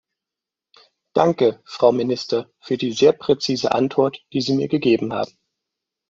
Danke, 1.13 1.61
Frau 1.63 1.91
Minister, 1.91 2.49
für 2.59 2.75
die 2.75 2.91
sehr 2.91 3.13
präzise 3.13 3.71
Antwort, 3.75 4.25
die 4.33 4.41
Sie 4.41 4.53
mir 4.55 4.67
gegeben 4.67 5.13
haben. 5.13 5.37